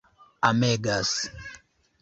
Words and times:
amegas 0.41 1.13